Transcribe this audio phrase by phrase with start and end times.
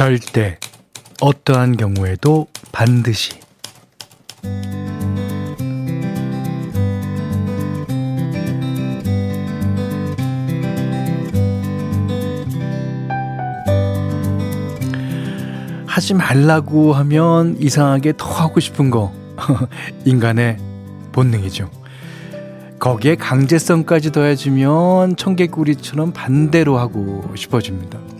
[0.00, 0.58] 절대
[1.20, 3.32] 어떠한 경우에도 반드시
[15.84, 19.12] 하지 말라고 하면 이상하게 더 하고 싶은 거
[20.06, 20.56] 인간의
[21.12, 21.70] 본능이죠.
[22.78, 28.19] 거기에 강제성까지 더해지면 청개구리처럼 반대로 하고 싶어집니다.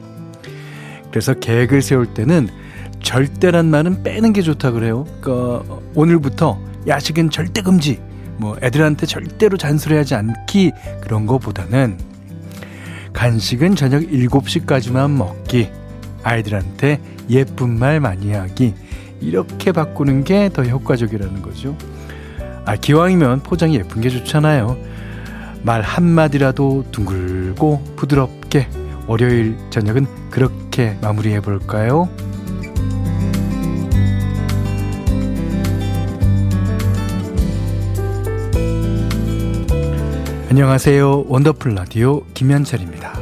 [1.10, 2.48] 그래서 계획을 세울 때는
[3.02, 5.06] 절대란 말은 빼는 게 좋다 그래요.
[5.20, 8.00] 그러니까 오늘부터 야식은 절대 금지.
[8.36, 11.98] 뭐 애들한테 절대로 잔소리하지 않기 그런 거보다는
[13.12, 15.68] 간식은 저녁 7시까지만 먹기.
[16.22, 17.00] 아이들한테
[17.30, 18.74] 예쁜 말 많이 하기
[19.20, 21.76] 이렇게 바꾸는 게 더 효과적이라는 거죠.
[22.64, 24.76] 아, 기왕이면 포장이 예쁜 게 좋잖아요.
[25.62, 28.68] 말 한마디라도 둥글고 부드럽게
[29.10, 32.08] 월요일 저녁은 그렇게 마무리해 볼까요?
[40.48, 41.24] 안녕하세요.
[41.26, 43.18] 원더풀 라디오 김현철입니다.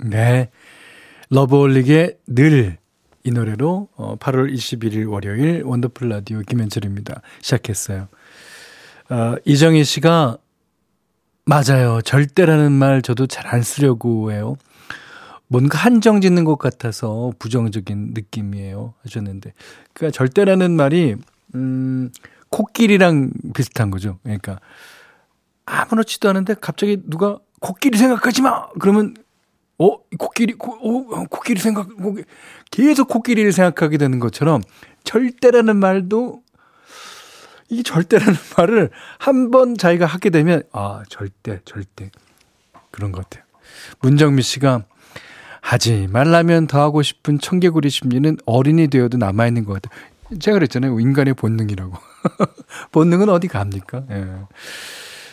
[0.00, 0.50] 네.
[1.30, 2.82] 러브홀릭의 늘
[3.24, 7.22] 이 노래로 8월 21일 월요일 원더풀 라디오 김현철입니다.
[7.40, 8.08] 시작했어요.
[9.10, 10.38] 어, 이정희 씨가
[11.44, 12.00] 맞아요.
[12.02, 14.56] 절대라는 말 저도 잘 안 쓰려고 해요.
[15.48, 18.94] 뭔가 한정 짓는 것 같아서 부정적인 느낌이에요.
[19.02, 19.52] 하셨는데.
[19.92, 21.16] 그러니까 절대라는 말이,
[21.54, 22.10] 음,
[22.50, 24.18] 코끼리랑 비슷한 거죠.
[24.22, 24.58] 그러니까
[25.66, 28.68] 아무렇지도 않은데 갑자기 누가 코끼리 생각하지 마!
[28.80, 29.14] 그러면
[29.78, 32.24] 어, 코끼리, 코, 어, 코끼리 생각, 코끼리.
[32.70, 34.62] 계속 코끼리를 생각하게 되는 것처럼
[35.04, 36.42] 절대라는 말도
[37.72, 42.10] 이 절대라는 말을 한 번 자기가 하게 되면 아, 절대, 절대.
[42.90, 43.44] 그런 것 같아요.
[44.00, 44.84] 문정미 씨가
[45.62, 50.02] 하지 말라면 더 하고 싶은 청개구리 심리는 어린이 되어도 남아 있는 것 같아요.
[50.38, 50.98] 제가 그랬잖아요.
[51.00, 51.92] 인간의 본능이라고.
[52.92, 54.04] 본능은 어디 갑니까?
[54.10, 54.26] 예.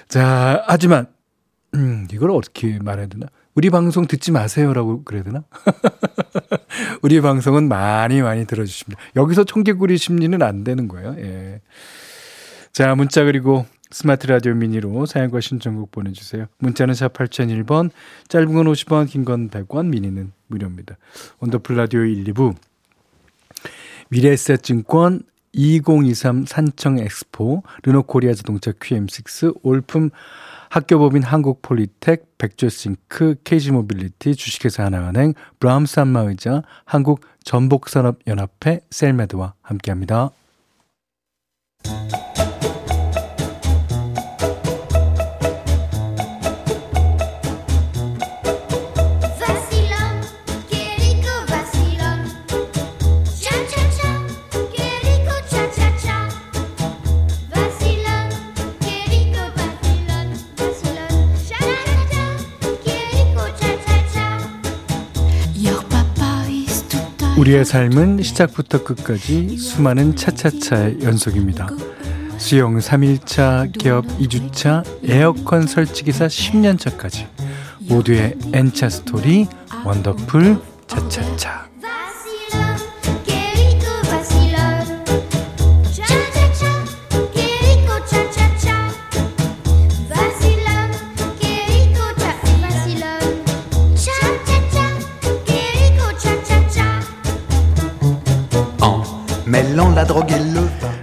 [0.07, 1.07] 자, 하지만,
[1.75, 3.27] 음, 이걸 어떻게 말해야 되나?
[3.55, 5.43] 우리 방송 듣지 마세요라고 그래야 되나?
[7.01, 9.01] 우리 방송은 많이 많이 들어주십니다.
[9.15, 11.15] 여기서 청개구리 심리는 안 되는 거예요.
[11.17, 11.61] 예.
[12.71, 16.45] 자, 문자 그리고 스마트 라디오 미니로 사연과 신청곡 보내주세요.
[16.59, 17.89] 문자는 샵 8001번,
[18.27, 20.97] 짧은 건 50원, 긴 건 100원, 미니는 무료입니다.
[21.39, 22.55] 원더풀 라디오 1, 2부.
[24.09, 30.11] 미래에셋증권 2023 산청 엑스포, 르노 코리아 자동차 QM6, 올품
[30.69, 40.29] 학교법인 한국폴리텍, 백조싱크, KG 모빌리티, 주식회사 하나은행, 브람스 안마의자, 한국 전복산업연합회, 셀메드와 함께합니다.
[67.39, 71.69] 우리의 삶은 시작부터 끝까지 수많은 차차차의 연속입니다.
[72.37, 77.27] 수영 3일차, 기업 2주차, 에어컨 설치기사 10년차까지
[77.87, 79.47] 모두의 N차 스토리
[79.85, 80.57] 원더풀
[80.87, 81.68] 차차차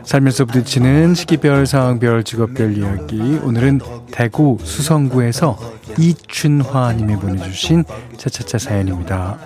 [0.05, 3.19] 살면서 부딪히는 시기별, 상황별, 직업별 이야기.
[3.43, 3.81] 오늘은
[4.12, 5.59] 대구 수성구에서
[5.99, 7.84] 이춘화님이 보내주신
[8.17, 9.39] 차차차 사연입니다.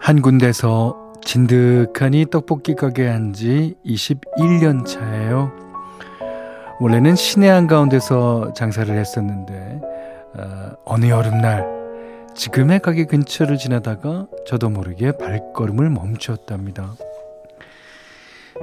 [0.00, 5.65] 한 군데서 진득하니 떡볶이 가게 한 지 21년 차예요.
[6.78, 9.80] 원래는 시내 한가운데서 장사를 했었는데
[10.38, 11.66] 어, 어느 여름날
[12.34, 16.92] 지금의 가게 근처를 지나다가 저도 모르게 발걸음을 멈추었답니다.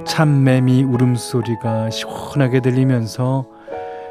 [0.06, 3.46] 참매미 울음소리가 시원하게 들리면서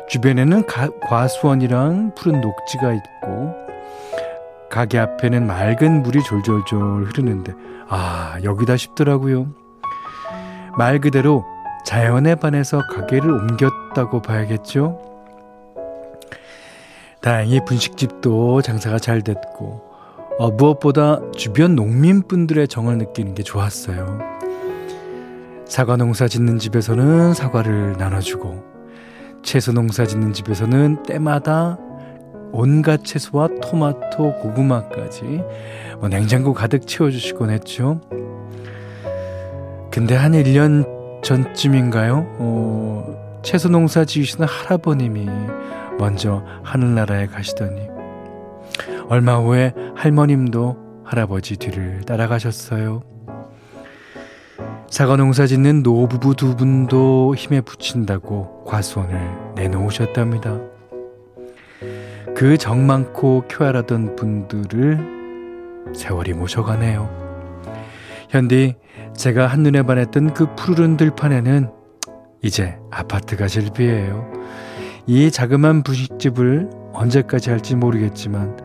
[0.10, 3.56] 주변에는 가, 과수원이랑 푸른 녹지가 있고
[4.70, 7.54] 가게 앞에는 맑은 물이 졸졸졸 흐르는데
[7.88, 9.48] 아 여기다 싶더라고요.
[10.78, 11.46] 말 그대로
[11.86, 15.00] 자연에 반해서 가게를 옮겼다고 봐야겠죠?
[17.22, 19.94] 다행히 분식집도 장사가 잘 됐고
[20.40, 24.20] 어, 무엇보다 주변 농민분들의 정을 느끼는 게 좋았어요.
[25.66, 28.64] 사과 농사 짓는 집에서는 사과를 나눠주고,
[29.44, 31.78] 채소 농사 짓는 집에서는 때마다
[32.52, 35.42] 온갖 채소와 토마토, 고구마까지
[36.00, 38.02] 뭐 냉장고 가득 채워주시곤 했죠.
[39.92, 42.36] 근데 한 1년 전쯤인가요?
[42.40, 45.28] 어, 채소 농사 지으시는 할아버님이
[45.98, 47.88] 먼저 하늘나라에 가시더니
[49.10, 53.04] 얼마 후에 할머님도 할아버지 뒤를 따라가셨어요.
[54.90, 59.20] 사과 농사 짓는 노부부 두 분도 힘에 붙인다고 과수원을
[59.56, 60.60] 내놓으셨답니다.
[62.36, 67.10] 그 정 많고 쾌활하던 분들을 세월이 모셔가네요.
[68.30, 68.76] 현디
[69.16, 71.70] 제가 한눈에 반했던 그 푸르른 들판에는
[72.42, 74.32] 이제 아파트가 실비예요.
[75.08, 78.58] 이 자그만 부식집을 언제까지 할지 모르겠지만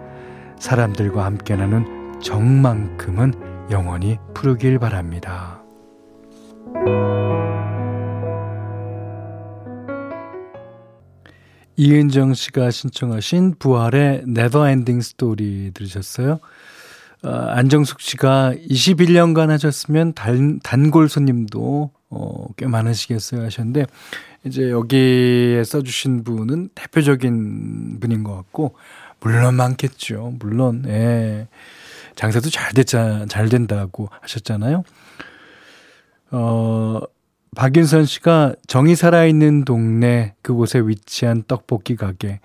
[0.59, 5.63] 사람들과 함께 나눈 정만큼은 영원히 푸르길 바랍니다.
[11.77, 14.25] 이은정 씨가 신청하신 부활의
[14.69, 16.41] Ending Story 들으셨어요?
[17.23, 23.87] 어, 안정숙 씨가 21년간 하셨으면 단, 단골 손님도 어, 꽤 많으시겠어요 하셨는데
[24.45, 28.77] 이제 여기에 써주신 분은 대표적인 분인 것 같고
[29.21, 30.35] 물론 많겠죠.
[30.39, 31.49] 물론 예.
[32.15, 34.85] 장사도 잘 됐자 잘 된다고 하셨잖아요.
[36.31, 37.01] 어
[37.57, 42.41] 박윤선 씨가 정이 살아있는 동네 그곳에 위치한 떡볶이 가게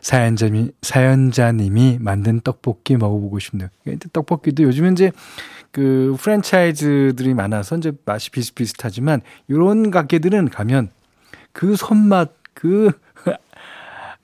[0.00, 3.68] 사연자님이, 사연자님이 만든 떡볶이 먹어보고 싶네요.
[4.12, 5.12] 떡볶이도 요즘은 이제
[5.70, 9.20] 그 프랜차이즈들이 많아서 이제 맛이 비슷비슷하지만
[9.50, 10.90] 요런 가게들은 가면
[11.52, 12.90] 그 손맛 그,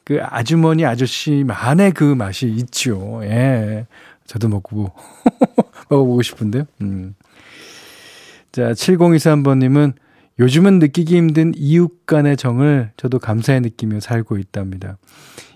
[0.05, 3.21] 그 아주머니 아저씨만의 그 맛이 있죠.
[3.25, 3.87] 예.
[4.27, 4.93] 저도 먹고,
[5.91, 6.65] 먹어보고 싶은데요.
[6.81, 7.15] 음.
[8.51, 9.95] 자, 7023번님은
[10.43, 14.99] 요즘은 느끼기 힘든 이웃 간의 정을 저도 감사히 느끼며 살고 있답니다.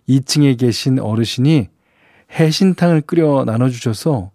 [0.09, 1.69] 2층에 계신 어르신이
[2.31, 4.31] 해신탕을 끓여 나눠주셔서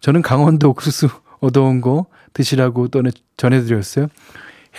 [0.00, 1.08] 저는 강원도 옥수수
[1.40, 3.02] 얻어온 거 드시라고 또
[3.36, 4.06] 전해드렸어요.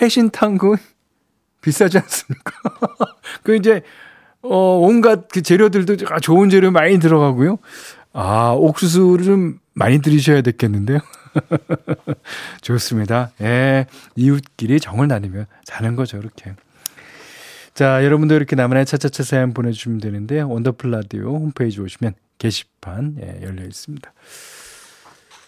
[0.00, 0.74] 해신탕 그
[1.62, 2.52] 비싸지 않습니까?
[3.44, 3.82] 그 이제
[4.42, 7.58] 어 온갖 그 재료들도 좋은 재료 많이 들어가고요.
[8.18, 11.00] 아 옥수수를 좀 많이 들이셔야 됐겠는데요.
[12.62, 13.30] 좋습니다.
[13.42, 13.84] 예,
[14.14, 16.54] 이웃끼리 정을 나누며 사는 거죠, 이렇게.
[17.74, 23.64] 자, 여러분도 이렇게 나만의 차차차 사연 보내주시면 되는데, 원더풀 라디오 홈페이지 오시면 게시판 예, 열려
[23.64, 24.10] 있습니다.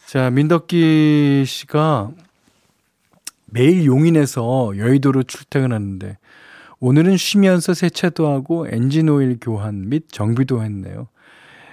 [0.05, 2.11] 자, 민덕기 씨가
[3.47, 6.19] 매일 용인에서 여의도로 출퇴근하는데,
[6.81, 11.09] 오늘은 쉬면서 세차도 하고 엔진 오일 교환 및 정비도 했네요.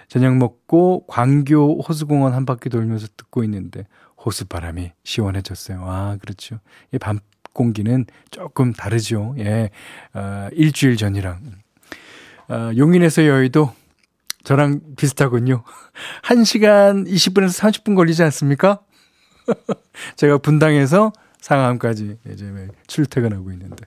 [0.08, 3.86] 저녁 먹고 광교 호수공원 한 바퀴 돌면서 듣고 있는데
[4.24, 5.84] 호수 바람이 시원해졌어요.
[5.84, 6.60] 아, 그렇죠.
[6.94, 7.20] 이 밤
[7.54, 9.34] 공기는 조금 다르죠.
[9.40, 9.70] 예.
[10.14, 11.40] 어, 일주일 전이랑.
[12.50, 13.74] 어, 용인에서 여의도
[14.44, 15.64] 저랑 비슷하군요.
[16.24, 18.82] 1시간 20분에서 30분 걸리지 않습니까?
[20.18, 23.86] 제가 분당에서 상암까지 이제 출퇴근하고 있는데.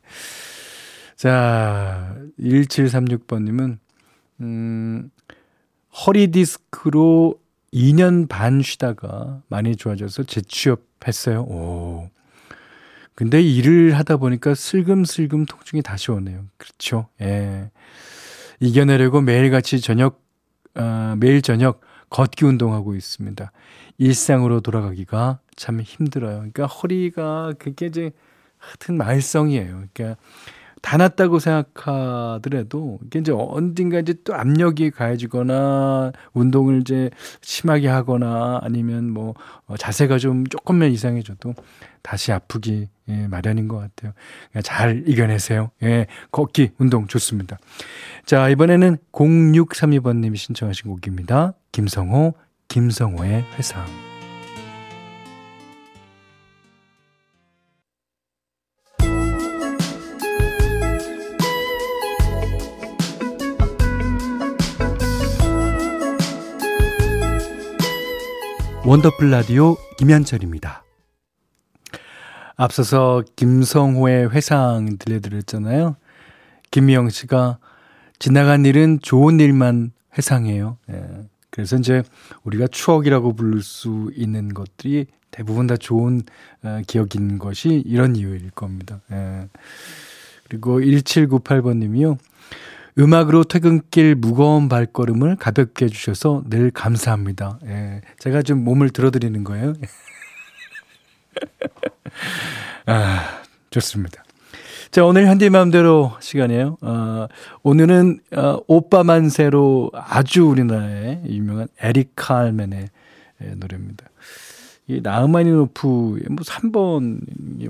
[1.15, 3.79] 자, 1736번님은,
[4.41, 5.11] 음,
[6.07, 7.41] 허리 디스크로
[7.73, 11.43] 2년 반 쉬다가 많이 좋아져서 재취업했어요.
[11.43, 12.09] 오.
[13.15, 16.45] 근데 일을 하다 보니까 슬금슬금 통증이 다시 오네요.
[16.57, 17.09] 그렇죠.
[17.21, 17.71] 예.
[18.61, 20.23] 이겨내려고 매일같이 저녁,
[20.77, 23.51] 어, 매일 저녁 걷기 운동하고 있습니다.
[23.99, 26.37] 일상으로 돌아가기가 참 힘들어요.
[26.37, 28.13] 그러니까 허리가 그게 이제
[28.57, 29.83] 하여튼 말썽이에요.
[29.93, 30.17] 그러니까
[30.89, 37.11] 다 났다고 생각하더라도 이게 이제 언젠가 이제 또 압력이 가해지거나 운동을 이제
[37.43, 39.35] 심하게 하거나 아니면 뭐
[39.67, 41.53] 어, 자세가 좀 조금만 이상해져도
[42.01, 44.15] 다시 아프기 예, 마련인 것 같아요.
[44.51, 45.73] 그러니까 잘 이겨내세요.
[45.83, 47.59] 예, 걷기 운동 좋습니다.
[48.25, 51.53] 자, 이번에는 0632번님이 신청하신 곡입니다.
[51.71, 52.33] 김성호,
[52.69, 54.08] 김성호의 회상.
[68.89, 70.83] 원더풀 라디오 김현철입니다.
[72.57, 75.97] 앞서서 김성호의 회상 들려드렸잖아요.
[76.71, 77.59] 김미영 씨가
[78.19, 80.79] 지나간 일은 좋은 일만 회상해요.
[80.89, 81.05] 예.
[81.51, 82.03] 그래서 이제
[82.45, 86.23] 우리가 추억이라고 부를 수 있는 것들이 대부분 다 좋은
[86.63, 89.03] 어, 기억인 것이 이런 이유일 겁니다.
[89.13, 89.51] 예.
[90.49, 92.17] 그리고 1798번님이요.
[92.99, 97.61] 음악으로 퇴근길 무거운 발걸음을 가볍게 해주셔서 늘 감사합니다.
[97.67, 99.75] 예, 제가 좀 몸을 들어드리는 거예요.
[102.87, 104.25] 아, 좋습니다.
[104.91, 106.79] 자, 오늘 현디맘대로 시간이에요.
[106.81, 107.29] 어,
[107.63, 112.89] 오늘은, 어, 오빠 만세로 아주 우리나라의 유명한 에릭 칼맨의
[113.43, 114.07] 예, 노래입니다.
[114.89, 117.21] 이 나흐마니노프의 뭐 3번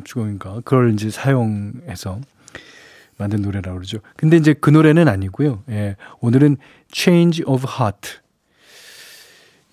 [0.05, 2.21] 주곡인가 그걸 이제 사용해서
[3.19, 3.99] 만든 노래라고 그러죠.
[4.17, 5.65] 근데 이제 그 노래는 아니고요.
[5.71, 5.97] 예.
[6.21, 6.57] 오늘은
[6.93, 8.21] Change of Heart.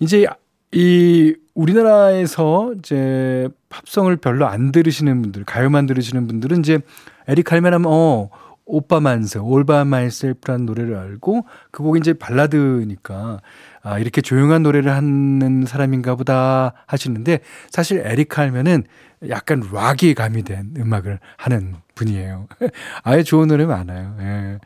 [0.00, 0.26] 이제
[0.72, 6.80] 이 우리나라에서 이제 팝송을 별로 안 들으시는 분들, 가요만 들으시는 분들은 이제
[7.28, 8.28] 에릭 칼멘 하면 어
[8.66, 13.40] All by Myself, All by Myself라는 노래를 알고 그 곡이 이제 발라드니까
[13.82, 17.38] 아 이렇게 조용한 노래를 하는 사람인가 보다 하시는데
[17.70, 18.84] 사실 에릭 칼멘은
[19.28, 22.46] 약간 락이 가미된 음악을 하는 분이에요.
[23.02, 24.16] 아예 좋은 노래 많아요.
[24.20, 24.58] 예.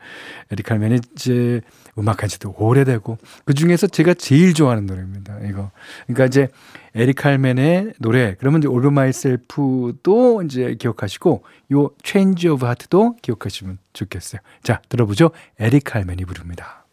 [0.61, 1.61] 칼멘이 이제
[1.97, 5.39] 음악한 지도 오래되고 그 중에서 제가 제일 좋아하는 노래입니다.
[5.49, 5.71] 이거.
[6.05, 6.49] 그러니까 이제
[6.93, 13.79] 에릭 칼멘의 노래 그러면 이제 All by Myself도 이제 기억하시고 요 Change of Heart도 기억하시면
[13.93, 14.41] 좋겠어요.
[14.61, 15.31] 자, 들어보죠.
[15.59, 16.85] 에릭 칼멘이 부릅니다.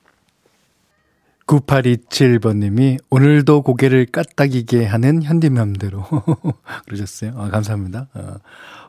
[1.47, 6.05] 9827번님이 오늘도 고개를 까딱이게 하는 현디맘대로
[6.87, 7.33] 그러셨어요.
[7.37, 8.09] 아, 감사합니다.
[8.15, 8.37] 어.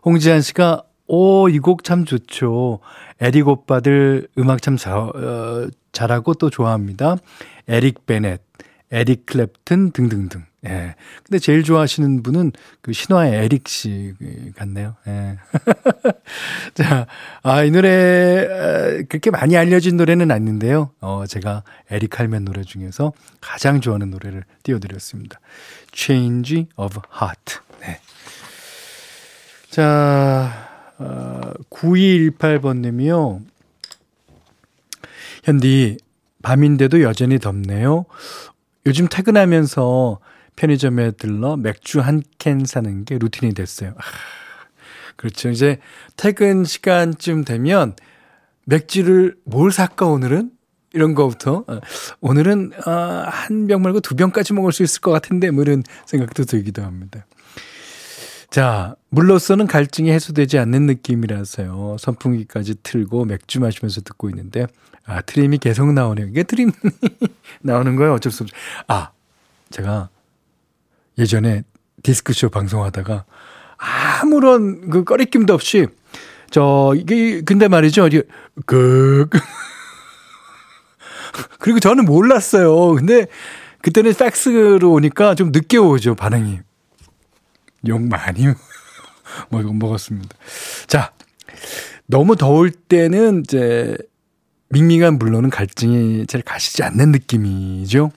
[0.06, 2.80] 홍지한 씨가 오, 이 곡 참 좋죠.
[3.20, 7.18] 에릭 오빠들 음악 참 잘, 어, 잘하고 또 좋아합니다.
[7.68, 8.42] 에릭 베넷,
[8.92, 10.46] 에릭 클랩튼 등등등.
[10.68, 10.96] 예.
[11.24, 12.51] 근데 제일 좋아하시는 분은
[12.82, 14.13] 그 신화의 에릭 씨
[14.56, 14.98] 같네요.
[15.08, 15.38] 예.
[16.75, 17.08] 자,
[17.42, 18.46] 아, 이 노래,
[19.10, 20.92] 그렇게 많이 알려진 노래는 아닌데요.
[21.01, 25.39] 어, 제가 에릭 할맨 노래 중에서 가장 좋아하는 노래를 띄워드렸습니다.
[25.94, 27.60] Change of Heart.
[27.82, 28.00] 네.
[29.72, 30.69] 자,
[31.00, 33.41] 어, 9218번님이요.
[35.44, 35.98] 현디,
[36.44, 38.06] 밤인데도 여전히 덥네요.
[38.86, 40.20] 요즘 퇴근하면서
[40.56, 43.94] 편의점에 들러 맥주 한 캔 사는 게 루틴이 됐어요.
[43.98, 44.01] 아,
[45.15, 45.50] 그렇죠.
[45.50, 45.79] 이제
[46.18, 47.96] 퇴근 시간쯤 되면
[48.65, 50.51] 맥주를 뭘 살까 오늘은?
[50.94, 51.79] 이런 거부터 어,
[52.20, 52.91] 오늘은 어,
[53.27, 57.25] 한병 말고 두 병까지 먹을 수 있을 것 같은데 뭐 이런 생각도 들기도 합니다.
[58.50, 61.98] 자, 물로서는 갈증이 해소되지 않는 느낌이라서요.
[62.00, 64.65] 선풍기까지 틀고 맥주 마시면서 듣고 있는데
[65.06, 66.27] 아, 트림이 계속 나오네요.
[66.27, 66.72] 이게 트림
[67.62, 68.13] 나오는 거예요.
[68.13, 68.56] 어쩔 수 없죠.
[68.88, 69.12] 아,
[69.70, 70.10] 제가
[71.18, 71.63] 예전에
[72.01, 73.25] 디스크쇼 방송하다가
[73.77, 75.88] 아무런 그 꺼리낌도 없이
[76.50, 78.08] 저 이게 근데 말이죠.
[78.08, 78.24] 이게
[78.65, 79.27] 그
[81.60, 82.96] 그리고 저는 몰랐어요.
[82.96, 83.27] 근데
[83.82, 86.60] 그때는 팩스로 오니까 좀 늦게 오죠, 반응이.
[87.88, 88.46] 욕 많이
[89.50, 90.36] 먹었습니다.
[90.88, 91.12] 자,
[92.06, 93.96] 너무 더울 때는 이제
[94.70, 98.12] 밍밍한 물로는 갈증이 잘 가시지 않는 느낌이죠.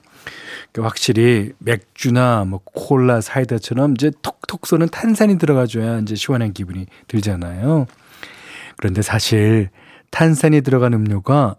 [0.71, 7.85] 그러니까 확실히 맥주나 뭐 콜라, 사이다처럼 이제 톡톡 쏘는 탄산이 들어가줘야 이제 시원한 기분이 들잖아요.
[8.77, 9.69] 그런데 사실
[10.11, 11.55] 탄산이 들어간 음료가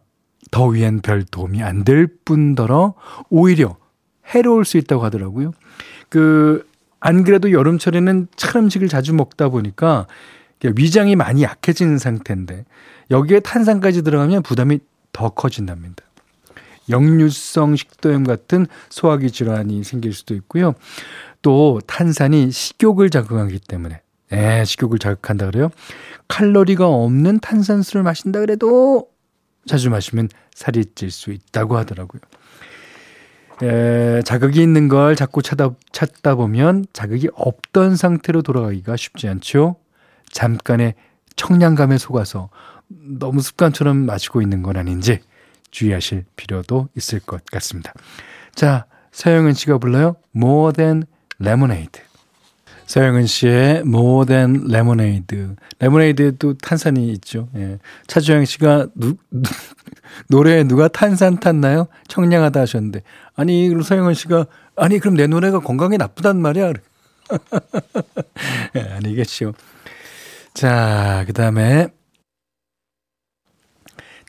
[0.50, 2.94] 더위엔 별 도움이 안 될 뿐더러
[3.30, 3.76] 오히려
[4.32, 5.52] 해로울 수 있다고 하더라고요.
[6.08, 6.66] 그,
[7.06, 10.06] 안 그래도 여름철에는 찬 음식을 자주 먹다 보니까
[10.62, 12.64] 위장이 많이 약해진 상태인데
[13.10, 14.78] 여기에 탄산까지 들어가면 부담이
[15.12, 16.02] 더 커진답니다.
[16.88, 20.74] 역류성 식도염 같은 소화기 질환이 생길 수도 있고요.
[21.42, 25.68] 또 탄산이 식욕을 자극하기 때문에 네, 식욕을 자극한다 그래요.
[26.28, 29.08] 칼로리가 없는 탄산수를 마신다 그래도
[29.66, 32.22] 자주 마시면 살이 찔 수 있다고 하더라고요.
[33.62, 39.76] 에, 자극이 있는 걸 자꾸 찾다, 찾다 보면 자극이 없던 상태로 돌아가기가 쉽지 않죠.
[40.30, 40.94] 잠깐의
[41.36, 42.50] 청량감에 속아서
[42.88, 45.20] 너무 습관처럼 마시고 있는 건 아닌지
[45.70, 47.92] 주의하실 필요도 있을 것 같습니다.
[48.54, 50.16] 자, 서영은 씨가 불러요.
[50.34, 51.04] More Than
[51.40, 52.02] Lemonade.
[52.86, 55.54] 서영은 씨의 More Than Lemonade.
[55.80, 57.48] 레모네이드에도 탄산이 있죠.
[57.56, 57.78] 예.
[58.06, 59.42] 차주영 씨가 누, 누,
[60.28, 61.88] 노래에 누가 탄산 탔나요?
[62.08, 63.02] 청량하다 하셨는데.
[63.36, 64.46] 아니, 그럼 서영은 씨가
[64.76, 66.72] 아니, 그럼 내 노래가 건강에 나쁘단 말이야.
[68.76, 69.52] 예, 아니겠죠.
[70.52, 71.88] 자, 그 다음에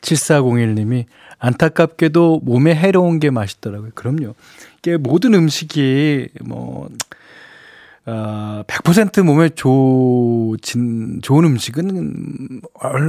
[0.02, 1.06] 7401님이
[1.38, 3.90] 안타깝게도 몸에 해로운 게 맛있더라고요.
[3.94, 4.34] 그럼요.
[4.78, 6.88] 이게 모든 음식이 뭐,
[8.06, 12.62] 어, 100% 몸에 좋진, 좋은 음식은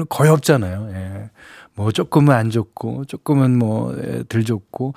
[0.10, 0.90] 거의 없잖아요.
[0.92, 1.30] 예.
[1.78, 4.94] 뭐 조금은 안 좋고, 조금은 뭐덜 예, 좋고,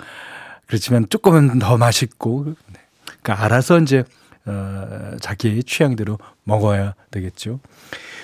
[0.66, 2.80] 그렇지만 조금은 더 맛있고, 네.
[3.22, 4.02] 그러니까 알아서 이제,
[4.46, 7.60] 어, 자기의 취향대로 먹어야 되겠죠.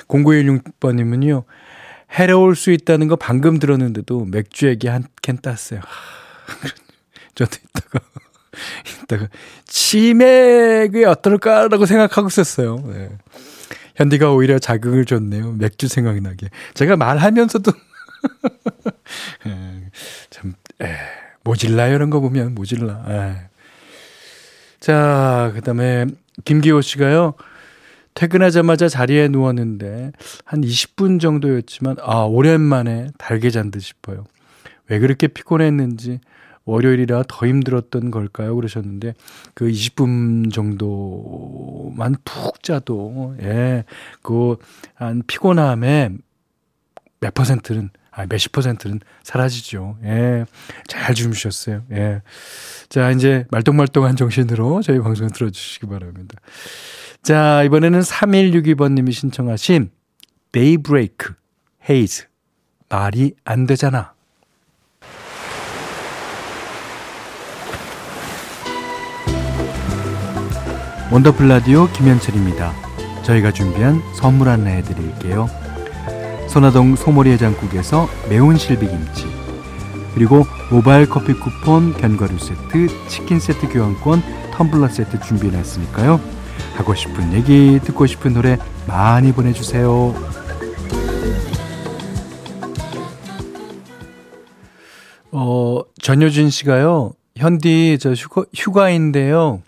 [0.09, 1.45] 0916번님은요,
[2.19, 5.81] 해로울 수 있다는 거 방금 들었는데도 맥주 얘기 한 캔 땄어요.
[7.35, 7.99] 저도 이따가,
[9.03, 9.29] 이따가,
[9.67, 12.77] 치맥이 어떨까라고 생각하고 있었어요.
[12.87, 13.11] 네.
[13.97, 15.53] 현디가 오히려 자극을 줬네요.
[15.53, 16.49] 맥주 생각이 나게.
[16.75, 17.81] 제가 말하면서도, 예,
[20.31, 20.87] 참, 에,
[21.45, 21.95] 모질라요.
[21.95, 23.05] 이런 거 보면 모질라.
[23.09, 23.37] 에.
[24.81, 26.07] 자, 그 다음에,
[26.45, 27.35] 김기호 씨가요.
[28.15, 30.13] 퇴근하자마자 자리에 누웠는데
[30.45, 34.25] 한 20분 정도였지만 아 오랜만에 달게 잔 듯 싶어요.
[34.89, 36.21] 왜 그렇게 피곤했는지
[36.65, 38.57] 월요일이라 더 힘들었던 걸까요?
[38.57, 39.13] 그러셨는데
[39.55, 43.85] 그 20분 정도만 푹 자도 예,
[44.23, 44.57] 그
[44.95, 46.11] 한 피곤함에
[47.21, 49.99] 몇 퍼센트는 아, 몇십 퍼센트는 사라지죠.
[50.05, 50.47] 예.
[50.89, 51.83] 잘 주무셨어요.
[51.93, 52.23] 예.
[52.89, 56.41] 자, 이제 말똥말똥한 정신으로 저희 방송을 들어주시기 바랍니다.
[57.23, 59.91] 자, 이번에는 3162번님이 신청하신
[60.51, 61.35] 데이브레이크,
[61.89, 62.27] 헤이즈.
[62.89, 64.15] 말이 안 되잖아.
[71.13, 72.73] 원더풀 라디오 김현철입니다.
[73.25, 75.66] 저희가 준비한 선물 하나 해드릴게요.
[76.57, 79.27] 소나동 소머리 해장국에서 매운 실비김치
[80.15, 84.23] 그리고 모바일 커피 쿠폰, 견과류 세트, 치킨 세트 교환권,
[84.53, 86.19] 텀블러 세트 준비해놨으니까요.
[86.77, 90.15] 하고 싶은 얘기, 듣고 싶은 노래 많이 보내주세요.
[95.33, 99.61] 어, 전효진 씨가요, 현디, 저 휴가, 휴가인데요.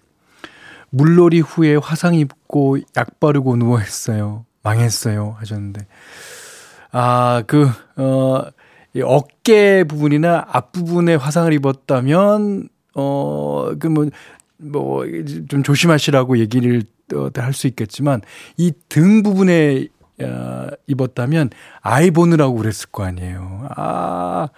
[0.89, 4.47] 물놀이 후에 화상 입고 약 바르고 누워있어요.
[4.63, 5.37] 망했어요.
[5.39, 5.87] 하셨는데.
[6.93, 8.43] 아, 그, 어,
[8.95, 14.09] 이 어깨 부분이나 앞부분에 화상을 입었다면, 어, 그 뭐,
[14.57, 15.05] 뭐,
[15.49, 16.83] 좀 조심하시라고 얘기를
[17.15, 18.21] 어, 할수 있겠지만
[18.59, 19.87] 이 등 부분에
[20.21, 23.69] 어, 입었다면 아이 보느라고 그랬을 거 아니에요.
[23.77, 24.49] 아.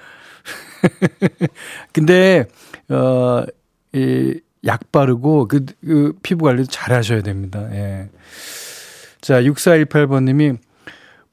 [1.93, 2.47] 근데
[2.89, 3.45] 어,
[3.93, 7.69] 이, 약 바르고 그, 그 피부 관리도 잘 하셔야 됩니다.
[7.73, 8.09] 예.
[9.21, 10.59] 자, 6418번님이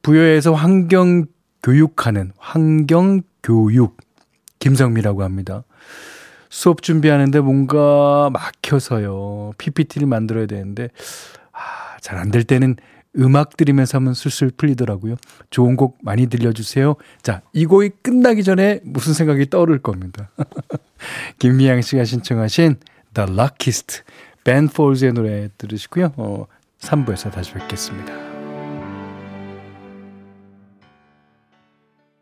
[0.01, 1.25] 부여에서 환경
[1.63, 3.97] 교육하는 환경 교육
[4.60, 5.63] 김성미라고 합니다.
[6.49, 9.51] 수업 준비하는데 뭔가 막혀서요.
[9.57, 10.89] PPT를 만들어야 되는데,
[11.51, 12.77] 아, 잘 안 될 때는
[13.17, 15.15] 음악 들으면서 하면 술술 풀리더라고요.
[15.49, 16.95] 좋은 곡 많이 들려주세요.
[17.23, 20.29] 자, 이 곡이 끝나기 전에 무슨 생각이 떠오를 겁니다.
[21.39, 22.75] 김미양 씨가 신청하신
[23.13, 24.01] The Luckiest,
[24.43, 26.13] 벤 폴즈의 노래 들으시고요.
[26.17, 26.45] 어,
[26.79, 28.26] 3부에서 다시 뵙겠습니다.